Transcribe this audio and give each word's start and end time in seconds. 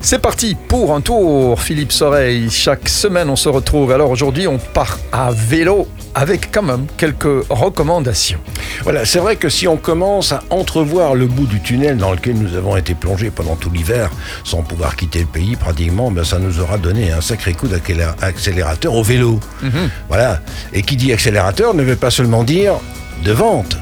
C'est 0.00 0.20
parti 0.20 0.56
pour 0.68 0.94
un 0.94 1.00
tour, 1.00 1.60
Philippe 1.60 1.90
Soreille. 1.90 2.50
Chaque 2.50 2.88
semaine, 2.88 3.28
on 3.28 3.34
se 3.34 3.48
retrouve. 3.48 3.90
Alors 3.90 4.10
aujourd'hui, 4.12 4.46
on 4.46 4.58
part 4.58 4.96
à 5.10 5.32
vélo 5.32 5.88
avec 6.14 6.52
quand 6.52 6.62
même 6.62 6.86
quelques 6.96 7.44
recommandations. 7.50 8.38
Voilà, 8.84 9.04
c'est 9.04 9.18
vrai 9.18 9.34
que 9.34 9.48
si 9.48 9.66
on 9.66 9.76
commence 9.76 10.30
à 10.30 10.44
entrevoir 10.50 11.16
le 11.16 11.26
bout 11.26 11.46
du 11.46 11.60
tunnel 11.60 11.96
dans 11.96 12.12
lequel 12.12 12.34
nous 12.34 12.54
avons 12.54 12.76
été 12.76 12.94
plongés 12.94 13.32
pendant 13.32 13.56
tout 13.56 13.70
l'hiver, 13.70 14.08
sans 14.44 14.62
pouvoir 14.62 14.94
quitter 14.94 15.18
le 15.18 15.26
pays 15.26 15.56
pratiquement, 15.56 16.12
ben 16.12 16.22
ça 16.22 16.38
nous 16.38 16.60
aura 16.60 16.78
donné 16.78 17.10
un 17.10 17.20
sacré 17.20 17.54
coup 17.54 17.66
d'accélérateur 17.66 18.94
au 18.94 19.02
vélo. 19.02 19.40
Voilà. 20.08 20.42
Et 20.72 20.82
qui 20.82 20.94
dit 20.94 21.12
accélérateur 21.12 21.74
ne 21.74 21.82
veut 21.82 21.96
pas 21.96 22.12
seulement 22.12 22.44
dire 22.44 22.74
de 23.24 23.32
vente. 23.32 23.77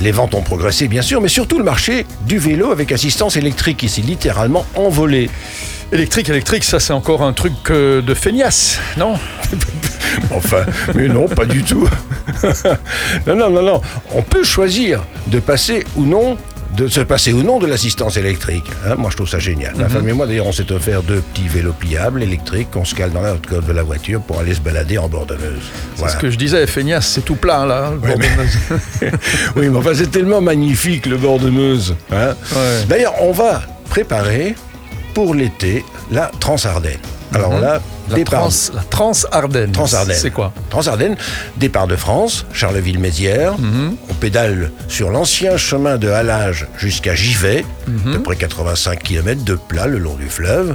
Les 0.00 0.12
ventes 0.12 0.34
ont 0.34 0.40
progressé, 0.40 0.88
bien 0.88 1.02
sûr, 1.02 1.20
mais 1.20 1.28
surtout 1.28 1.58
le 1.58 1.64
marché 1.64 2.06
du 2.22 2.38
vélo 2.38 2.70
avec 2.72 2.90
assistance 2.90 3.36
électrique 3.36 3.76
qui 3.76 3.88
s'est 3.90 4.00
littéralement 4.00 4.64
envolé. 4.74 5.28
Électrique, 5.92 6.30
électrique, 6.30 6.64
ça 6.64 6.80
c'est 6.80 6.94
encore 6.94 7.22
un 7.22 7.34
truc 7.34 7.52
euh, 7.70 8.00
de 8.00 8.14
feignasse, 8.14 8.80
non? 8.96 9.14
Enfin, 10.32 10.64
mais 10.94 11.06
non, 11.06 11.28
pas 11.28 11.44
du 11.44 11.62
tout. 11.62 11.88
non, 13.26 13.36
non, 13.36 13.50
non, 13.50 13.62
non. 13.62 13.80
On 14.12 14.22
peut 14.22 14.42
choisir 14.42 15.04
de 15.28 15.38
passer 15.38 15.84
ou 15.96 16.04
non 16.04 16.36
de 16.84 16.88
se 16.88 17.00
passer 17.00 17.32
ou 17.32 17.42
non 17.42 17.58
de 17.58 17.66
l'assistance 17.66 18.16
électrique. 18.16 18.64
hein. 18.86 18.94
moi, 18.96 19.10
je 19.10 19.16
trouve 19.16 19.28
ça 19.28 19.38
génial. 19.38 19.74
Ma 19.76 19.88
femme 19.88 20.08
et 20.08 20.12
moi, 20.12 20.26
d'ailleurs, 20.26 20.46
on 20.46 20.52
s'est 20.52 20.70
offert 20.72 21.02
deux 21.02 21.20
petits 21.20 21.48
vélos 21.48 21.72
pliables 21.78 22.22
électriques 22.22 22.70
qu'on 22.70 22.84
se 22.84 22.94
cale 22.94 23.10
dans 23.12 23.20
la 23.20 23.34
haute 23.34 23.46
côte 23.46 23.66
de 23.66 23.72
la 23.72 23.82
voiture 23.82 24.20
pour 24.22 24.40
aller 24.40 24.54
se 24.54 24.60
balader 24.60 24.96
en 24.98 25.08
bord 25.08 25.26
de 25.26 25.34
Meuse. 25.34 25.42
C'est 25.94 25.98
Voilà. 25.98 26.12
ce 26.14 26.18
que 26.18 26.30
je 26.30 26.36
disais, 26.38 26.66
feignasse, 26.66 27.06
c'est 27.08 27.24
tout 27.24 27.36
plein 27.36 27.66
là. 27.66 27.92
le 27.92 28.00
de 28.00 28.18
Meuse. 28.18 28.58
oui, 29.56 29.68
mais 29.68 29.76
enfin, 29.78 29.92
c'est 29.94 30.10
tellement 30.10 30.40
magnifique 30.40 31.06
le 31.06 31.16
bord 31.16 31.38
de 31.38 31.50
Meuse. 31.50 31.94
hein. 32.12 32.34
Ouais. 32.54 32.84
D'ailleurs, 32.88 33.14
on 33.20 33.32
va 33.32 33.62
préparer 33.90 34.54
pour 35.14 35.34
l'été 35.34 35.84
la 36.10 36.30
Transardenne. 36.40 36.98
Alors 37.34 37.58
là, 37.60 37.80
La 38.08 38.16
départ- 38.16 38.48
trans, 38.48 38.74
la 38.74 38.82
Trans-Ardenne. 38.82 39.72
Transardenne. 39.72 40.16
C'est 40.16 40.30
quoi 40.32 40.52
Transardenne, 40.68 41.16
départ 41.56 41.86
de 41.86 41.94
France, 41.96 42.44
Charleville-Mézières. 42.52 43.56
Mhm. 43.58 43.96
On 44.08 44.14
pédale 44.14 44.72
sur 44.88 45.10
l'ancien 45.10 45.56
chemin 45.56 45.96
de 45.96 46.08
halage 46.08 46.66
jusqu'à 46.76 47.14
Givet, 47.14 47.64
Mhm. 47.86 48.08
à 48.08 48.16
peu 48.16 48.22
près 48.22 48.36
85 48.36 49.02
km 49.02 49.44
de 49.44 49.54
plat 49.54 49.86
le 49.86 49.98
long 49.98 50.14
du 50.14 50.28
fleuve, 50.28 50.74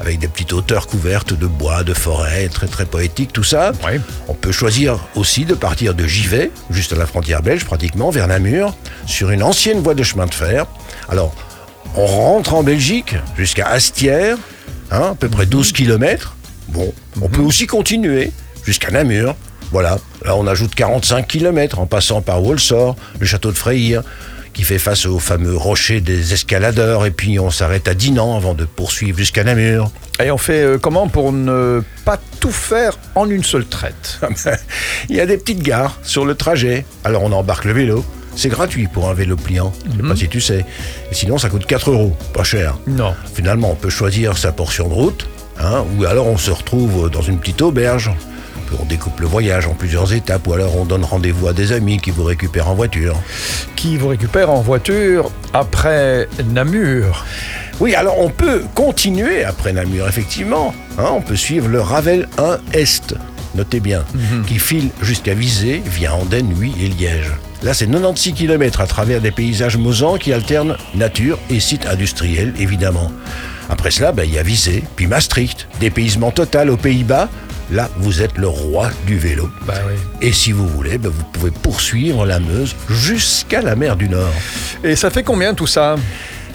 avec 0.00 0.18
des 0.18 0.28
petites 0.28 0.52
hauteurs 0.54 0.86
couvertes 0.86 1.34
de 1.34 1.46
bois, 1.46 1.82
de 1.84 1.92
forêt, 1.92 2.48
très 2.48 2.66
très 2.66 2.86
poétique, 2.86 3.32
tout 3.32 3.44
ça. 3.44 3.72
Oui. 3.86 4.00
On 4.28 4.34
peut 4.34 4.52
choisir 4.52 4.98
aussi 5.16 5.44
de 5.44 5.54
partir 5.54 5.92
de 5.94 6.06
Givet, 6.06 6.50
juste 6.70 6.94
à 6.94 6.96
la 6.96 7.06
frontière 7.06 7.42
belge 7.42 7.64
pratiquement, 7.66 8.08
vers 8.10 8.26
Namur, 8.26 8.74
sur 9.06 9.30
une 9.30 9.42
ancienne 9.42 9.80
voie 9.82 9.94
de 9.94 10.02
chemin 10.02 10.24
de 10.26 10.34
fer. 10.34 10.64
Alors, 11.10 11.34
on 11.94 12.06
rentre 12.06 12.54
en 12.54 12.62
Belgique 12.62 13.16
jusqu'à 13.36 13.68
Astières, 13.68 14.38
hein, 14.90 15.10
à 15.12 15.14
peu 15.14 15.28
près 15.28 15.46
12 15.46 15.72
km. 15.72 16.36
Bon, 16.68 16.92
on 17.20 17.28
peut 17.28 17.42
aussi 17.42 17.66
continuer 17.66 18.32
jusqu'à 18.64 18.90
Namur. 18.90 19.36
Voilà, 19.72 19.98
là 20.24 20.36
on 20.36 20.46
ajoute 20.46 20.74
45 20.74 21.26
km 21.26 21.78
en 21.78 21.86
passant 21.86 22.22
par 22.22 22.42
Wolsor, 22.42 22.96
le 23.20 23.26
château 23.26 23.52
de 23.52 23.56
Freyr, 23.56 24.02
qui 24.52 24.64
fait 24.64 24.78
face 24.78 25.06
aux 25.06 25.20
fameux 25.20 25.56
rochers 25.56 26.00
des 26.00 26.32
escaladeurs, 26.32 27.06
et 27.06 27.12
puis 27.12 27.38
on 27.38 27.50
s'arrête 27.50 27.86
à 27.86 27.94
Dinan 27.94 28.36
avant 28.36 28.54
de 28.54 28.64
poursuivre 28.64 29.16
jusqu'à 29.16 29.44
Namur. 29.44 29.90
Et 30.22 30.30
on 30.30 30.38
fait 30.38 30.62
euh, 30.62 30.78
comment 30.78 31.08
pour 31.08 31.32
ne 31.32 31.82
pas 32.04 32.18
tout 32.40 32.50
faire 32.50 32.98
en 33.14 33.30
une 33.30 33.44
seule 33.44 33.64
traite? 33.64 34.20
Il 35.08 35.16
y 35.16 35.20
a 35.20 35.26
des 35.26 35.38
petites 35.38 35.62
gares 35.62 35.98
sur 36.02 36.26
le 36.26 36.34
trajet. 36.34 36.84
Alors 37.04 37.22
on 37.22 37.32
embarque 37.32 37.64
le 37.64 37.72
vélo. 37.72 38.04
C'est 38.36 38.48
gratuit 38.48 38.86
pour 38.86 39.08
un 39.10 39.14
vélo 39.14 39.36
pliant. 39.36 39.72
Je 39.90 39.96
sais 40.02 40.08
pas 40.08 40.16
si 40.16 40.28
tu 40.28 40.40
sais. 40.40 40.64
Et 41.10 41.14
sinon, 41.14 41.36
ça 41.38 41.48
coûte 41.48 41.66
4 41.66 41.90
euros. 41.90 42.16
Pas 42.32 42.44
cher. 42.44 42.78
Non. 42.86 43.14
Finalement, 43.34 43.70
on 43.72 43.74
peut 43.74 43.90
choisir 43.90 44.38
sa 44.38 44.52
portion 44.52 44.88
de 44.88 44.94
route. 44.94 45.26
hein, 45.58 45.84
ou 45.98 46.04
alors 46.04 46.26
on 46.26 46.38
se 46.38 46.50
retrouve 46.50 47.10
dans 47.10 47.22
une 47.22 47.38
petite 47.38 47.60
auberge. 47.62 48.10
On 48.80 48.84
découpe 48.84 49.18
le 49.18 49.26
voyage 49.26 49.66
en 49.66 49.74
plusieurs 49.74 50.12
étapes. 50.12 50.46
Ou 50.46 50.52
alors 50.52 50.76
on 50.76 50.84
donne 50.84 51.02
rendez-vous 51.04 51.48
à 51.48 51.52
des 51.52 51.72
amis 51.72 51.98
qui 51.98 52.12
vous 52.12 52.22
récupèrent 52.22 52.68
en 52.68 52.74
voiture. 52.74 53.16
Qui 53.74 53.96
vous 53.96 54.08
récupère 54.08 54.48
en 54.50 54.60
voiture 54.60 55.30
après 55.52 56.28
Namur 56.46 57.26
Oui, 57.80 57.96
alors 57.96 58.20
on 58.20 58.30
peut 58.30 58.62
continuer 58.76 59.42
après 59.44 59.72
Namur, 59.72 60.06
effectivement. 60.08 60.72
Hein, 60.98 61.08
on 61.10 61.20
peut 61.20 61.34
suivre 61.36 61.68
le 61.68 61.80
Ravel 61.80 62.28
1 62.38 62.58
Est, 62.72 63.14
notez 63.56 63.80
bien, 63.80 64.04
qui 64.46 64.60
file 64.60 64.90
jusqu'à 65.02 65.34
Visé, 65.34 65.82
via 65.84 66.14
Andenne, 66.14 66.54
Huy 66.60 66.72
et 66.80 66.86
Liège. 66.88 67.32
Là, 67.62 67.74
c'est 67.74 67.86
96 67.86 68.32
km 68.32 68.80
à 68.80 68.86
travers 68.86 69.20
des 69.20 69.30
paysages 69.30 69.76
mosans 69.76 70.16
qui 70.16 70.32
alternent 70.32 70.76
nature 70.94 71.38
et 71.50 71.60
sites 71.60 71.86
industriels, 71.86 72.54
évidemment. 72.58 73.12
Après 73.68 73.90
cela, 73.90 74.12
ben, 74.12 74.24
il 74.24 74.34
y 74.34 74.38
a 74.38 74.42
Visé, 74.42 74.82
puis 74.96 75.06
Maastricht, 75.06 75.68
dépaysement 75.78 76.30
total 76.30 76.70
aux 76.70 76.78
Pays-Bas. 76.78 77.28
Là, 77.70 77.88
vous 77.98 78.22
êtes 78.22 78.36
le 78.38 78.48
roi 78.48 78.90
du 79.06 79.16
vélo. 79.18 79.48
Bah 79.66 79.74
oui. 79.86 79.94
Et 80.22 80.32
si 80.32 80.52
vous 80.52 80.66
voulez, 80.66 80.96
ben, 80.96 81.10
vous 81.10 81.22
pouvez 81.32 81.50
poursuivre 81.50 82.24
la 82.26 82.40
Meuse 82.40 82.74
jusqu'à 82.88 83.60
la 83.60 83.76
mer 83.76 83.94
du 83.94 84.08
Nord. 84.08 84.32
Et 84.82 84.96
ça 84.96 85.10
fait 85.10 85.22
combien 85.22 85.54
tout 85.54 85.68
ça? 85.68 85.96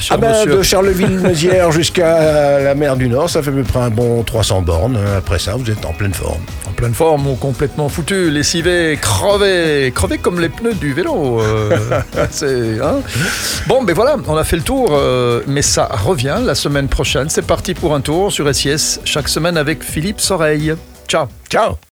Ah 0.09 0.17
ben, 0.17 0.45
de 0.45 0.61
Charleville-Mézières 0.61 1.72
jusqu'à 1.72 2.59
la 2.59 2.75
mer 2.75 2.95
du 2.95 3.07
Nord, 3.09 3.29
ça 3.29 3.41
fait 3.41 3.50
à 3.50 3.53
peu 3.53 3.63
près 3.63 3.79
un 3.79 3.89
bon 3.89 4.23
300 4.23 4.61
bornes. 4.61 4.97
Après 5.17 5.39
ça, 5.39 5.56
vous 5.56 5.69
êtes 5.69 5.85
en 5.85 5.94
pleine 5.94 6.13
forme. 6.13 6.41
En 6.67 6.72
pleine 6.72 6.94
forme 6.94 7.28
ou 7.28 7.35
complètement 7.35 7.89
foutu, 7.89 8.29
lessivé, 8.29 8.97
crevé, 9.01 9.91
crevé 9.95 10.17
comme 10.17 10.39
les 10.39 10.50
pneus 10.50 10.73
du 10.73 10.94
vélo. 10.94 11.41
euh, 11.41 11.78
c'est, 12.29 12.79
hein 12.81 13.00
bon, 13.67 13.83
ben 13.83 13.94
voilà, 13.94 14.17
on 14.28 14.38
a 14.38 14.44
fait 14.44 14.57
le 14.57 14.63
tour, 14.63 14.89
euh, 14.91 15.41
mais 15.47 15.61
ça 15.61 15.89
revient 16.06 16.38
la 16.44 16.56
semaine 16.56 16.88
prochaine. 16.88 17.29
C'est 17.29 17.45
parti 17.45 17.73
pour 17.73 17.95
un 17.95 18.01
tour 18.01 18.31
sur 18.31 18.53
SIS 18.53 19.00
chaque 19.06 19.29
semaine 19.29 19.57
avec 19.57 19.83
Philippe 19.83 20.19
Soreille. 20.19 20.73
Ciao 21.07 21.27
Ciao 21.50 21.77